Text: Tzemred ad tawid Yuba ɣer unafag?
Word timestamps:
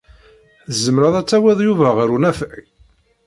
Tzemred 0.71 1.15
ad 1.19 1.27
tawid 1.27 1.59
Yuba 1.67 1.89
ɣer 1.97 2.09
unafag? 2.15 2.63